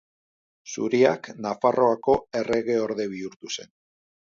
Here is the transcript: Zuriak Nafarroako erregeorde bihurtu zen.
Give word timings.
Zuriak 0.75 1.29
Nafarroako 1.47 2.19
erregeorde 2.43 3.11
bihurtu 3.17 3.59
zen. 3.59 3.77